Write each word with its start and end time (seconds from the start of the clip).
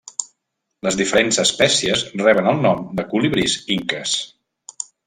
Les 0.87 0.97
diferents 1.01 1.39
espècies 1.43 2.03
reben 2.25 2.51
el 2.55 2.65
nom 2.65 2.83
de 3.01 3.07
colibrís 3.13 3.61
inques. 3.79 4.19